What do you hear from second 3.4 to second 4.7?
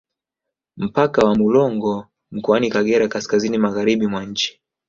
magharibi mwa nchi